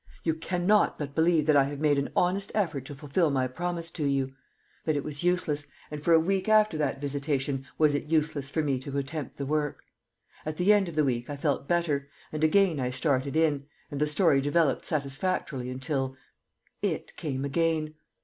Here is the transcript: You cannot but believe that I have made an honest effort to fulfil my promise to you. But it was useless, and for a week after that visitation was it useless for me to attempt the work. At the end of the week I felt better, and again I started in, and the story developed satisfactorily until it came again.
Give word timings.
You 0.23 0.33
cannot 0.33 0.97
but 0.97 1.13
believe 1.13 1.45
that 1.45 1.55
I 1.55 1.65
have 1.65 1.79
made 1.79 1.99
an 1.99 2.09
honest 2.15 2.51
effort 2.55 2.85
to 2.85 2.95
fulfil 2.95 3.29
my 3.29 3.45
promise 3.45 3.91
to 3.91 4.03
you. 4.07 4.33
But 4.83 4.95
it 4.95 5.03
was 5.03 5.23
useless, 5.23 5.67
and 5.91 6.03
for 6.03 6.13
a 6.13 6.19
week 6.19 6.49
after 6.49 6.75
that 6.79 6.99
visitation 6.99 7.67
was 7.77 7.93
it 7.93 8.07
useless 8.09 8.49
for 8.49 8.63
me 8.63 8.79
to 8.79 8.97
attempt 8.97 9.35
the 9.35 9.45
work. 9.45 9.83
At 10.43 10.57
the 10.57 10.73
end 10.73 10.89
of 10.89 10.95
the 10.95 11.05
week 11.05 11.29
I 11.29 11.35
felt 11.35 11.67
better, 11.67 12.09
and 12.31 12.43
again 12.43 12.79
I 12.79 12.89
started 12.89 13.35
in, 13.37 13.67
and 13.91 14.01
the 14.01 14.07
story 14.07 14.41
developed 14.41 14.87
satisfactorily 14.87 15.69
until 15.69 16.17
it 16.81 17.15
came 17.15 17.45
again. 17.45 17.93